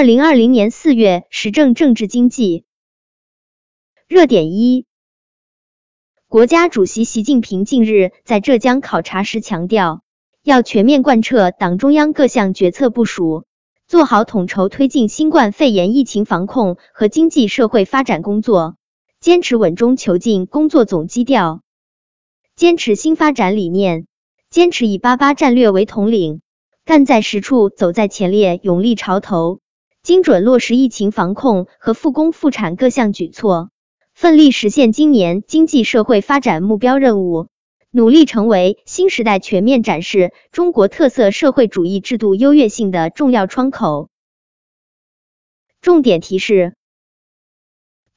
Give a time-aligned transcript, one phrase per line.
[0.00, 2.64] 二零二零年四月，时政政治经济
[4.08, 4.86] 热点一。
[6.26, 10.00] 国家主席习近平近日在浙江考察时强调，
[10.42, 13.44] 要全面贯彻党中央各项决策部署，
[13.86, 18.76] 做好统筹推进新冠肺炎疫情防控和经济社会发展工作，
[19.20, 21.60] 坚持稳中求进工作总基调，
[22.56, 24.06] 坚持新发展理念，
[24.48, 26.40] 坚持以“八八”战略为统领，
[26.86, 29.60] 干在实处、走在前列、勇立潮头，
[30.02, 33.70] 精准落实疫情防控和复工复产各项举措。
[34.14, 37.48] 奋力实现今年经济社会发展目标任务，
[37.90, 44.08] 努力成为新时代全面展示中国特色社会主义制度优越性的重要窗口。
[45.80, 46.74] 重点提示：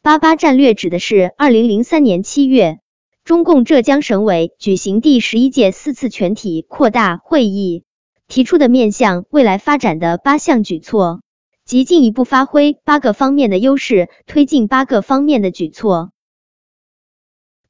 [0.01, 2.79] 八八战略指的是二零零三年七月，
[3.23, 7.83] 中共浙江省委举行第十一届四次全体扩大会议
[8.27, 11.22] 提出的面向未来发展的八项举措。
[11.65, 16.11] 即进一步发挥八个方面的优势，推进八个方面的举措。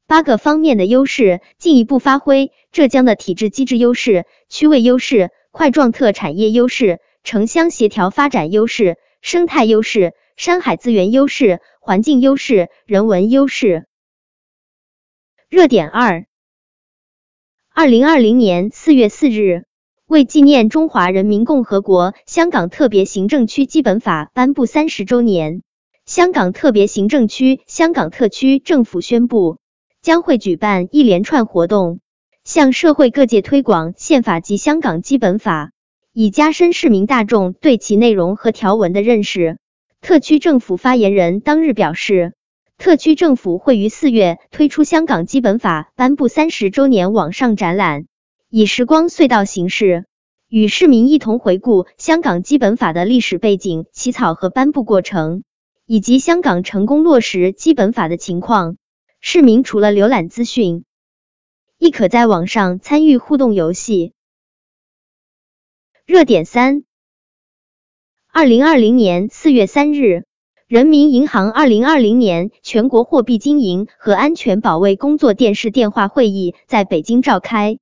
[0.07, 13.87] 八个方面的优势，进一步发挥浙江的体制机制优势、区位优势、块状特产业优势、城乡协调发展优势、生态优势、山海资源优势、环境优势、人文优势。
[15.49, 16.25] 热点二，
[17.69, 19.65] 二零二零年四月四日。
[20.05, 25.61] 为纪念中华人民共和国香港特别行政区基本法颁布三十周年，
[26.05, 29.59] 香港特别行政区香港特区政府宣布，
[30.01, 32.01] 将会举办一连串活动，
[32.43, 35.71] 向社会各界推广宪法及香港基本法，
[36.11, 39.57] 以加深市民大众对其内容和条文的认识。
[40.01, 42.33] 特区政府发言人当日表示，
[42.77, 48.05] 特区政府会于四月推出香港基本法颁布三十周年网上展览。
[48.55, 50.05] 以时光隧道形式，
[50.47, 55.43] 与市民一同回顾香港基本法的历史背景、起草和颁布过程，
[55.87, 58.77] 以及香港成功落实基本法的情况。
[59.19, 60.85] 市民除了浏览资讯，
[61.79, 64.13] 亦可在网上参与互动游戏。
[66.05, 66.83] 热点三：
[68.31, 70.25] 二零二零年四月三日，
[70.67, 77.79] 人民银行二零二零年全国货币经营和安全保卫工作电视电话会议在北京召开。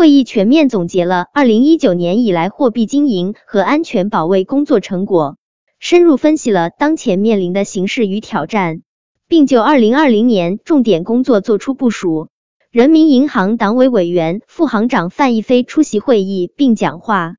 [0.00, 5.36] 会议全面总结了二零一九年以来货币经营和安全保卫工作成果，
[5.78, 8.80] 深入分析了当前面临的形势与挑战，
[9.28, 12.28] 并就二零二零年重点工作作出部署。
[12.70, 17.34] 人民银行党委委员、副行长范一飞出席会议并讲话。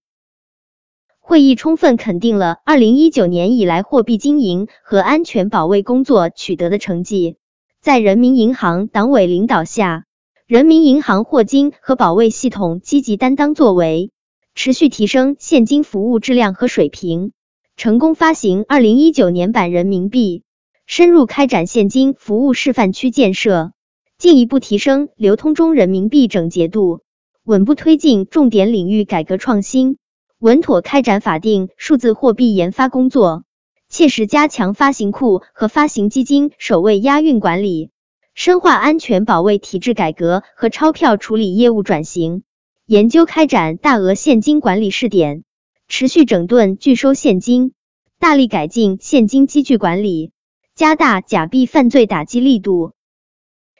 [1.19, 7.37] 会议充分肯定了二零一九年以来货币经营和安全保卫工作取得的成绩，
[7.81, 10.05] 在人民银行党委领导下。
[10.51, 14.11] 人民银行获金和保卫系统积极担当作为，
[14.53, 17.31] 持续提升现金服务质量和水平，
[17.77, 20.43] 成功发行二零一九年版人民币，
[20.85, 23.71] 深入开展现金服务示范区建设，
[24.17, 26.99] 进一步提升流通中人民币整洁度，
[27.45, 29.95] 稳步推进重点领域改革创新，
[30.37, 33.45] 稳妥开展法定数字货币研发工作，
[33.87, 37.90] 切实加强发行库和发行基金首位押运管理。
[38.33, 42.43] 深化安全保卫体制改革和钞票处理业务转型，
[42.85, 45.43] 研究开展大额现金管理试点，
[45.87, 47.73] 持续整顿拒收现金，
[48.19, 50.31] 大力改进现金机具管理，
[50.75, 52.93] 加大假币犯罪打击力度。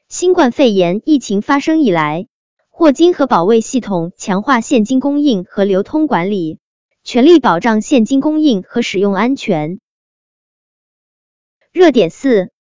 [0.10, 2.28] 新冠肺炎疫情发生以来，
[2.70, 6.60] 霍金和保卫系统强化现金供应和流通管理，
[7.04, 9.80] 全力保障现金供应和使用安全。
[11.72, 12.52] 热点四。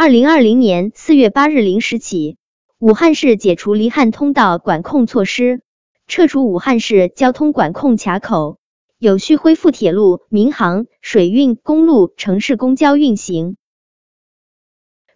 [0.00, 2.36] 二零二零年四月八日零时起，
[2.78, 5.60] 武汉市解除离汉通道管控措施，
[6.06, 8.60] 撤除武汉市交通管控卡口，
[9.00, 13.56] 有序恢复铁路、民航、水运、公路、城市公交运行。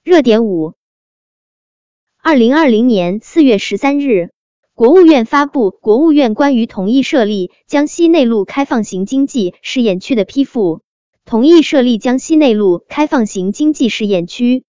[0.02, 0.74] 热点五：
[2.20, 4.30] 二零二零年四月十三日，
[4.74, 10.78] 国务院发布《国务院关于同意设立江西内陆开放型经济试验区的批复》，
[11.24, 14.64] 同意设立江西内陆开放型经济试验区。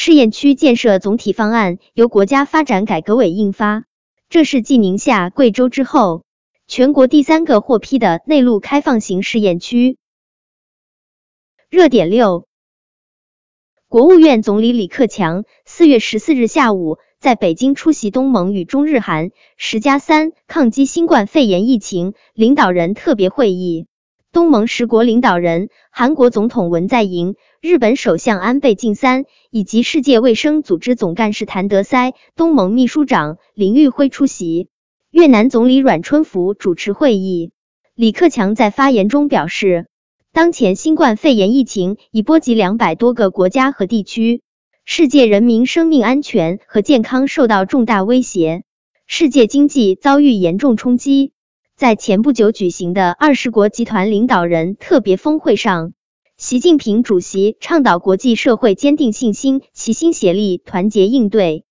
[0.00, 3.84] 试验区建设总体方案由国家发展改革委印发，
[4.28, 6.22] 这是继宁夏、贵州之后，
[6.68, 9.98] 全国第三个获批的内陆开放型试验区。
[11.68, 12.46] 热点六，
[13.88, 23.87] 国务院总理李克强四月十四日下午在北京出席东盟与中日韩十加三抗击新冠肺炎疫情领导人特别会议。
[24.30, 34.68] 东盟十国领导人、韩国总统文在寅、日本首相安倍晋三以及世界卫生组织总干事谭德塞、东盟秘书长林玉辉出席。
[35.10, 37.52] 越南总理阮春福主持会议。
[37.94, 39.86] 李克强在发言中表示，
[40.30, 44.42] 当前新冠肺炎疫情已波及两百多个国家和地区，
[44.84, 48.62] 世界人民生命安全和健康受到重大威胁，
[49.06, 51.32] 世界经济遭遇严重冲击。
[51.78, 55.92] 在前不久举行的二十国集团领导人特别峰会上，
[56.36, 61.64] 习近平主席倡导国际社会坚定信心，齐心协力，团结应对，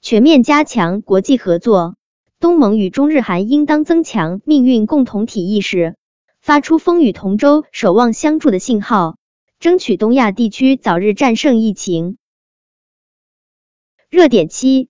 [0.00, 1.96] 全面加强国际合作。
[2.38, 5.96] 东盟与中日韩应当增强命运共同体意识。
[6.40, 9.18] 发出风雨同舟、守望相助的信号，
[9.58, 12.16] 争取东亚地区早日战胜疫情。
[14.08, 14.88] 热点七：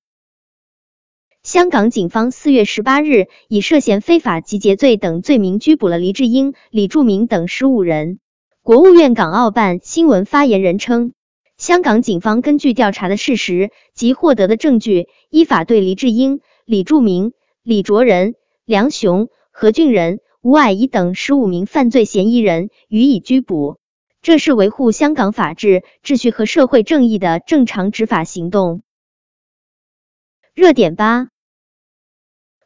[1.43, 8.19] 香港警方四月十八日以涉嫌非法集结罪等罪名拘捕了黎智英、李柱铭等十五人。
[8.63, 11.13] 国务院港澳办新闻发言人称，
[11.57, 17.33] 香港警方根据调查的事实及获得的证据，依法对黎智英、李柱铭、
[17.63, 18.35] 李卓人、
[18.67, 20.21] 梁雄、何俊仁。
[20.43, 23.79] 吴霭仪等十五名犯罪嫌疑人予以拘捕，
[24.23, 28.83] 这是维护香港法治秩序和社会正义的正常执法行动。
[30.55, 31.29] 热点八，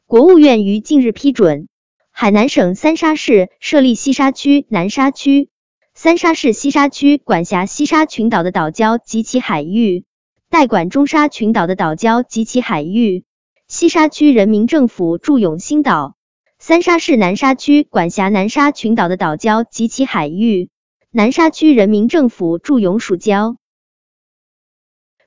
[0.07, 1.69] 国务院于近日批准
[2.11, 5.51] 海南省三沙市设立西沙区、南沙区。
[5.93, 10.07] 三沙市西沙区管辖西沙群岛的岛礁及其海域，
[10.49, 13.25] 代管中沙群岛的岛礁及其海域。
[13.69, 16.17] 西沙区人民政府驻永兴岛。
[16.59, 20.71] 三沙市南沙区管辖南沙群岛的岛礁及其海域，
[21.11, 23.57] 南沙区人民政府驻永暑礁。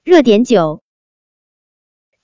[0.03, 0.81] 热点九，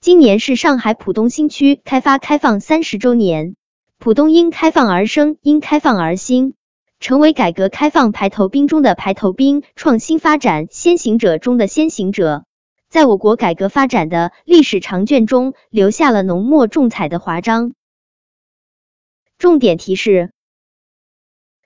[0.03, 3.55] 今年是上海浦东新区开发开放三十周年，
[3.99, 6.55] 浦东因开放而生，因开放而兴，
[6.99, 12.43] 成为改革开放排头兵中的排头兵，创新发展先行者中的先行者，
[12.89, 17.71] 在我国改革发展的历史长卷中留下了浓墨重彩的华章。
[19.37, 20.33] 重点提示：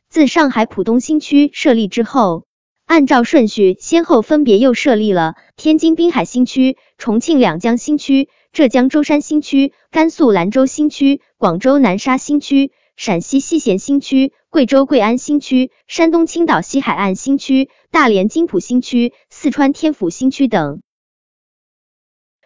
[0.10, 2.46] 自上海浦东新区设立之后，
[2.88, 20.82] 按照顺序先后分别又设立了天津滨海新区、重庆两江新区、浙江舟山新区、甘肃兰州新区、广州南沙新区、陕西西咸新区、贵州贵安新区、山东青岛西海岸新区、大连金浦新区、四川天府新区等。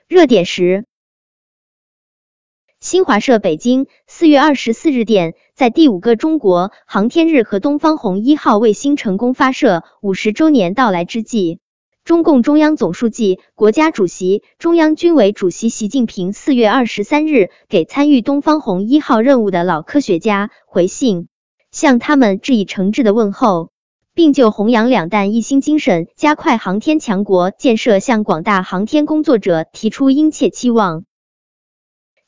[0.07, 0.85] 热点十。
[2.81, 11.59] 新华社北京四月二十四日电，在第五个中国航天日和东方红一号卫星成功发射五十周年到来之际，
[12.03, 21.27] 中共中央总书记、国家主席、中央军委主席习近平四月二十三日给参与东方红一号任务的老科学家回信，
[21.69, 23.69] 向他们致以诚挚的问候，
[24.15, 31.03] 并就弘扬两弹一星精神、加快航天强国建设向广大航天工作者提出殷切期望。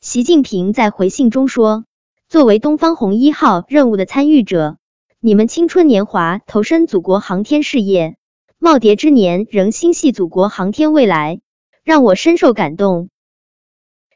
[0.03, 1.85] 习近平在回信中说
[2.27, 4.75] ：“作为东方红一号任务的参与者，
[5.21, 8.17] 你们青春年华投身祖国航天事业，
[8.59, 11.39] 耄耋之年仍心系祖国航天未来，
[11.85, 13.07] 让我深受感动。”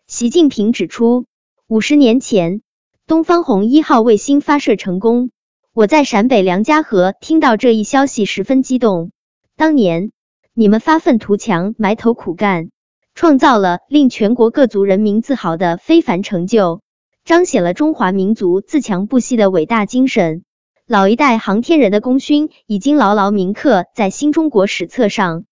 [0.07, 1.25] 习近平指出，
[1.67, 2.61] 五十年前
[3.07, 5.31] 东方红一号卫星发射成功，
[5.71, 9.11] 我在陕北梁家河听到这一消息十分激动。
[9.55, 10.11] 当年
[10.53, 12.71] 你们发愤图强，埋头苦干。
[13.17, 16.83] 创造了令全国各族人民自豪的非凡成就，
[17.25, 20.43] 彰显了中华民族自强不息的伟大精神。
[20.85, 25.45] 老一代航天人的功勋已经牢牢铭刻在新中国史册上。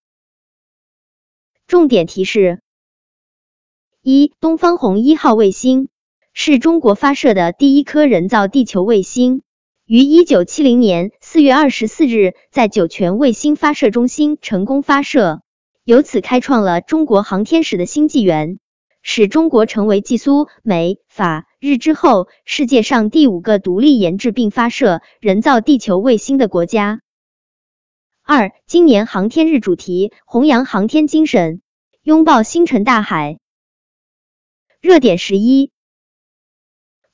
[1.65, 2.61] 重点提示：
[4.03, 5.89] 一、东方红一号卫星
[6.33, 9.41] 是中国发射的第一颗人造地球卫星，
[9.87, 15.41] 于一九七零年四月二十四日在酒泉卫星发射中心成功发射。
[15.85, 18.57] 由此开创了中国航天史的新纪元，
[19.03, 27.01] 使中国成为继苏、美、法、日之后世界上第五个独立研制并发射人造地球卫星的国家。
[28.23, 31.61] 二，今年航天日主题：弘扬航天精神，
[32.01, 33.37] 拥抱星辰大海。
[34.81, 35.69] 热点十一，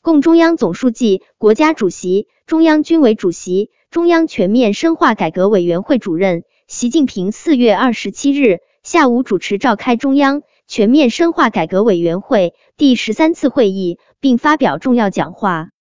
[0.02, 6.46] 共中央总书记、国家主席、中央军委主席、中央全面深化改革委员会主任。
[6.72, 15.72] 习近平四月二十七日下午主持召开中央全面深化改革委员会第十三次会议，并发表重要讲话。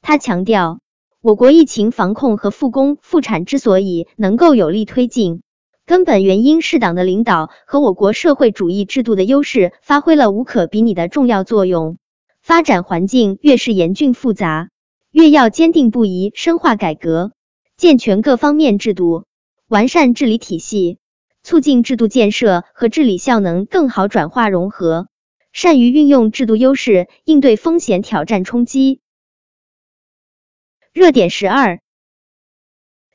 [0.00, 0.80] 他强调，
[1.20, 5.42] 我国疫情防控和复工复产之所以能够有力推进，
[5.84, 11.98] 根本原因是党的领导和我国社会主义制度的优势发挥了无可比拟的重要作用。
[12.40, 14.70] 发展环境越是严峻复杂，
[15.10, 17.32] 越要坚定不移深化改革，
[17.76, 19.27] 健全各方面制度。
[19.68, 20.96] 完善治理体系，
[21.42, 25.08] 促进制度建设和治理效能更好转化融合，
[25.52, 29.00] 善于运用制度优势，应对风险挑战冲击。
[30.94, 31.80] 热点十二，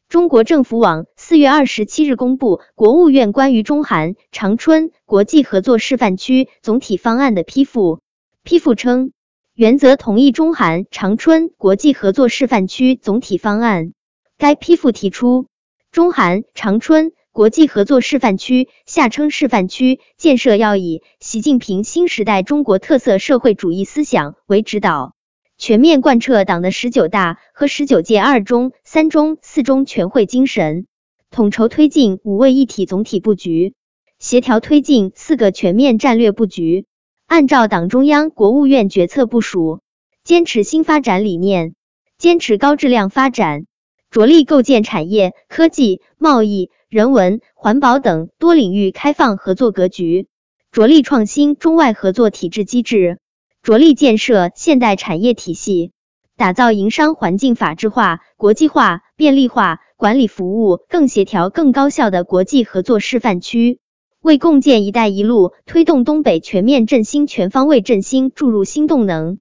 [0.07, 7.99] 中国政府网四月二十七日公布国务院关于中韩长春国际合作示范区总体方案的批复。
[8.43, 9.11] 批复称，
[9.55, 13.93] 原则同意中韩长春国际合作示范区总体方案。
[14.37, 15.47] 该批复提出，
[15.93, 25.13] 中韩长春国际合作示范区（下称示范区）建设要以习近平新时代中国特色社会主义思想为指导。
[25.59, 30.87] 全面贯彻党的十九大和十九届二中、三中、四中全会精神，
[31.29, 33.75] 统筹推进五位一体总体布局，
[34.17, 36.87] 协调推进四个全面战略布局，
[37.27, 39.81] 按照党中央、国务院决策部署，
[40.23, 41.75] 坚持新发展理念，
[42.17, 43.67] 坚持高质量发展，
[44.13, 50.27] 着力构建产业、科技、贸易、人文、环保等多领域开放合作格局，
[50.71, 53.17] 着力创新中外合作体制机制。
[53.63, 55.93] 着力建设现代产业体系，
[56.37, 63.79] 打造营商环境法治化、国际化、便利化、管理服务更协调、更高效的国际合作示范区，
[64.21, 69.39] 为共建“一带一路”推动东北全面振兴、全方位振兴注入新动能。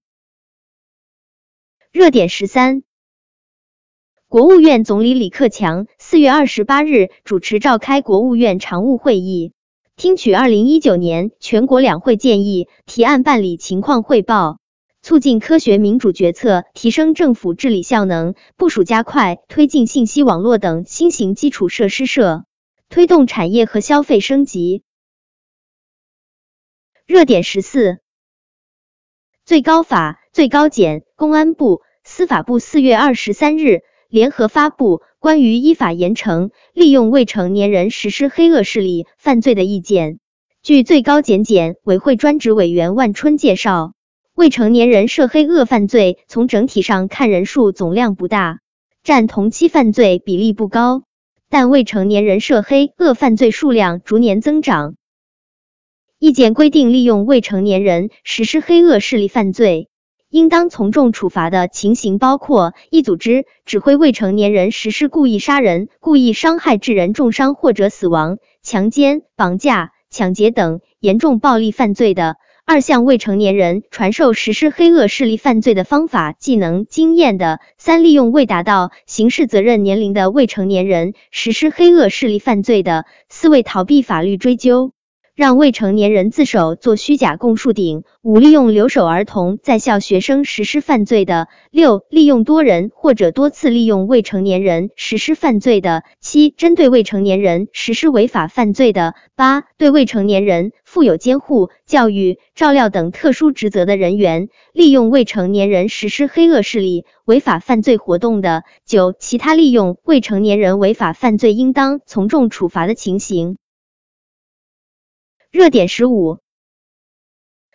[1.92, 2.84] 热点十三，
[4.32, 9.52] 国务院总理李克强四月二十八日主持召开国务院常务会议。
[9.94, 14.58] 听取二零一九年全国两会建议提案办理情况汇报，
[15.02, 22.46] 促进科学民主决策，提升政府治理效能，部署加快推进信息网络等新型基础设施设，
[22.88, 24.82] 推动产业和消费升级。
[27.04, 27.98] 热点十四，
[29.44, 33.82] 最高法、最高检、公安部、司法部四月二十三日。
[34.12, 40.18] 联合发布关于依法严惩利用未成年人实施黑恶势力犯罪的意见。
[40.62, 43.94] 据最高检检委会专职委员万春介绍，
[44.34, 48.58] 未成年人涉黑恶犯罪从整体上看人数总量不大，
[49.02, 51.04] 占同期犯罪比例不高，
[51.48, 54.94] 但未成年人涉黑恶犯罪数量逐年增长。
[56.18, 59.88] 意见规定，利用未成年人实施黑恶势力犯罪。
[60.32, 84.92] 应当从重处罚的情形包括：一、组织、指挥未成年人实施故意杀人、故意伤害致人重伤或者死亡、强奸、绑架、抢劫等严重暴力犯罪的；二、向未成年人传授实施黑恶势力犯罪的方法、技能、经验的；三、利用未达到刑事责任年龄的未成年人实施黑恶势力犯罪的；四、为逃避法律追究。
[85.34, 113.56] 让未成年人自首做虚假供述顶；五、利用留守儿童在校学生实施犯罪的；六、利用多人或者多次利用未成年人实施犯罪的；七、针对未成年人实施违法犯罪的；八、对未成年人负有监护、教育、照料等特殊职责的人员，利用未成年人实施黑恶势力违法犯罪活动的；九、其他利用未成年人违法犯罪应当从重处罚的情形。
[115.52, 116.38] 热点十五，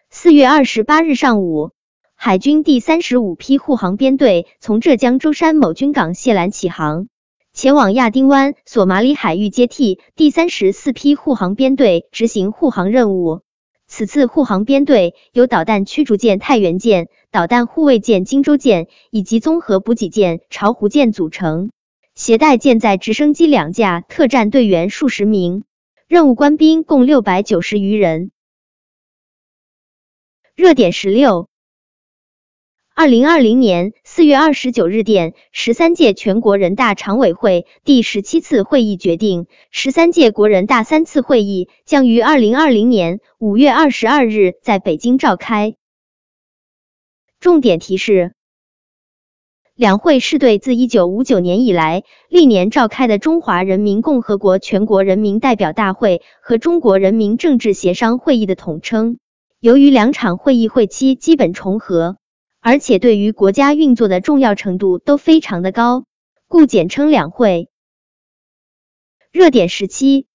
[0.10, 1.70] 四月二十八日上午，
[2.16, 7.08] 海军第三十五批护航编队从浙江舟山某军港卸缆起航，
[7.54, 13.42] 前往亚丁湾索马里海域接替第三十四批护航编队执行护航任务。
[13.86, 21.70] 此次护航编队由导弹驱逐舰太原舰、导弹护卫舰荆州舰以及综合补给舰巢湖舰组成，
[22.16, 25.64] 携带舰载直升机两架、特战队员数十名。
[26.08, 28.32] 任务官兵共六百九十余人。
[30.56, 31.50] 热点十六，
[32.96, 45.76] 二零二零年四月二十九日电，十三届全国人大常委会第十七次会议决定，十三届国人大三次会议将于二零二零年五月二十二日在北京召开。
[47.42, 48.37] 重点提示。
[49.78, 59.20] 两会是对自一九五九年以来历年召开的中华人民共和国全国人民代表大会和中国人民政治协商会议的统称。
[59.60, 62.18] 由于两场会议会期基本重合，
[62.60, 66.06] 而且对于国家运作的重要程度都非常的高，
[66.48, 67.70] 故简称两会。
[69.32, 70.26] 热点时期，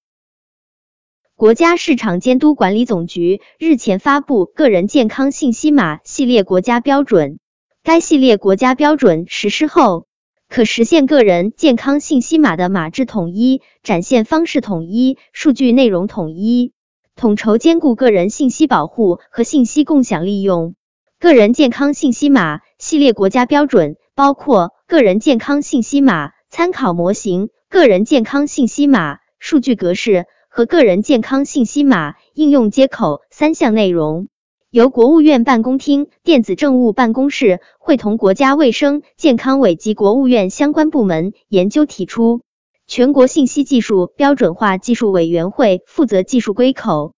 [1.35, 7.39] 国家市场监督管理总局日前发布个人健康信息码系列国家标准。
[7.85, 10.07] 该系列国家标准实施后，
[10.47, 16.71] 可实现个人健康信息码的码制统一、展现方式统一、数据内容统一，
[17.17, 20.75] 统筹兼顾个人信息保护和信息共享利用。
[21.19, 34.29] 个人健康信息码系列国家标准包括个人健康信息码参考模型、个人健康信息码数据格式和个人健康信息码应用接口三项内容。
[34.73, 42.41] 由国务院办公厅电子政务办公室会同国家卫生健康委及国务院相关部门研究提出。
[42.87, 47.13] 全国信息技术标准化技术委员会负责技术归口。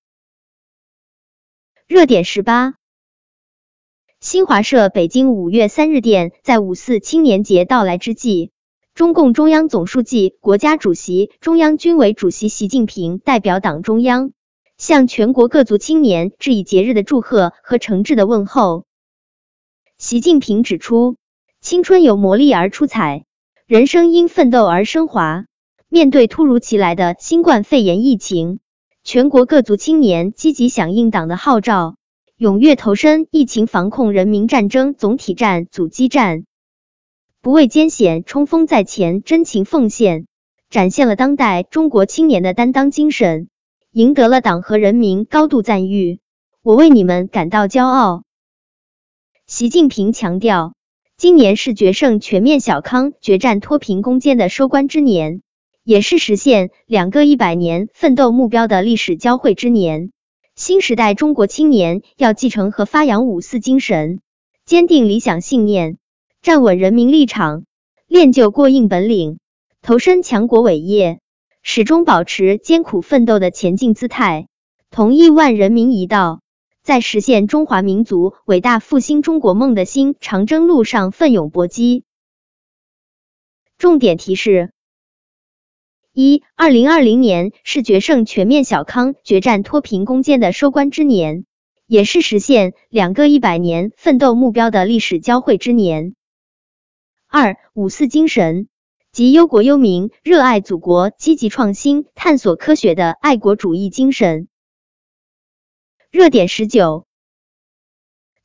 [1.88, 2.74] 热点十八，
[4.20, 8.52] 新华社北京五月三日电，在五四青年节到来之际，
[8.94, 14.34] 中共中央总书记、国家主席、中央军委主席习近平代表党中央，
[14.77, 18.86] 向全国各族青年致以节日的祝贺和诚挚的问候。
[19.98, 21.15] 习近平指出，
[21.62, 23.25] 青春有磨砺而出彩，
[23.65, 25.46] 人生因奋斗而升华。
[25.88, 28.60] 面对突如其来的新冠肺炎疫情，
[29.03, 31.96] 全国各族青年积极响应党的号召，
[32.38, 36.44] 踊跃投身疫情防控人民战争总体战、阻击战，
[37.41, 40.27] 不畏艰险，冲锋在前，真情奉献，
[40.70, 43.48] 展现了当代中国青年的担当精神，
[43.96, 46.20] 赢得了党和人民高度赞誉。
[46.62, 48.24] 我为你们感到骄傲。
[49.48, 50.74] 习近平强调，
[51.16, 55.40] 今年是决胜全面小康、决战脱贫攻坚的收官之年。
[55.86, 60.12] 也是实现两个一百年奋斗目标的历史交汇之年。
[60.58, 64.20] 新时代中国青年要继承和发扬五四精神，
[64.66, 66.00] 坚定理想信念，
[66.42, 67.64] 站稳人民立场，
[68.08, 69.40] 练就过硬本领，
[69.82, 71.22] 投身强国伟业，
[71.67, 74.48] 始终保持艰苦奋斗的前进姿态，
[74.91, 76.41] 同亿万人民一道，
[76.84, 82.03] 在实现中华民族伟大复兴中国梦的新长征路上奋勇搏击。
[83.79, 84.74] 重点提示。
[86.13, 91.45] 一，二零二零年是决胜全面小康、决战脱贫攻坚的收官之年，
[91.88, 96.13] 也是实现两个一百年奋斗目标的历史交汇之年。
[97.27, 98.67] 二，五四精神
[99.15, 104.50] 及忧国忧民、热爱祖国、积极创新、探索科学的爱国主义精神。
[106.12, 107.07] 热点十九。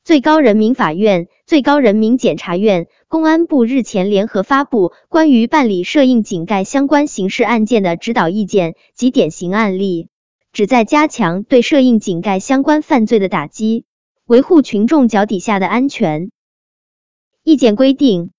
[0.05, 10.07] 最高人民法院、最高人民检察院、公安部日前联合发布关于办理涉印井盖相关刑事案件的指导意见及典型案例，
[10.53, 13.83] 旨在加强对涉印井盖相关犯罪的打击，
[14.25, 16.31] 维护群众脚底下的安全。
[17.43, 18.31] 意见规定，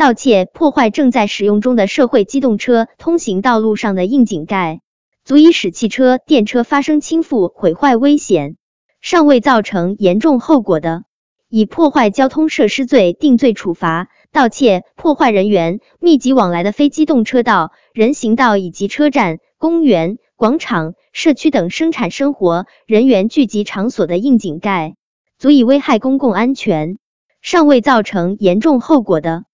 [0.00, 4.80] 盗窃、破坏正在使用中的社会机动车通行道路上的硬井盖，
[5.26, 8.56] 足以使汽车、电车发生倾覆、毁坏危险，
[9.02, 11.02] 尚未造成严重后果的。
[11.50, 24.94] 以破坏交通设施罪定罪处罚；盗窃、破坏人员密集往来的非机动车道、人行道以及车站、公园、广场、社区等生产生活人员聚集场所的硬井盖，
[25.38, 26.96] 足以危害公共安全，
[27.42, 29.44] 尚未造成严重后果的，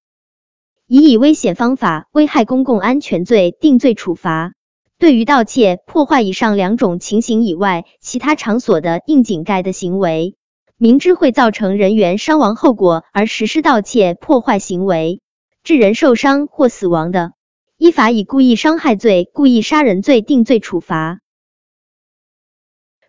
[0.88, 4.52] 以以危险方法危害公共安全罪定罪处罚。
[4.98, 10.36] 对于盗窃、破坏以上两种情形以外其他场所的硬井盖的行为，
[10.76, 15.20] 明知会造成人员伤亡后果而实施盗窃、破坏行为，
[15.64, 17.32] 致人受伤或死亡的，
[17.76, 21.18] 依法以故意伤害罪、故意杀人罪定罪处罚。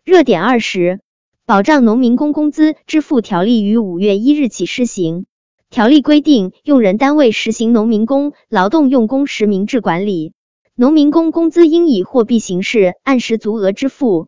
[0.04, 1.00] 热点二十，
[1.46, 5.28] 保障农民工工资支付条例于五月一日起施行。
[5.70, 10.34] 条例规定，用人单位实行农民工劳动用工实名制管理，
[10.76, 14.28] 农民工工资应以货币形式按时足额支付。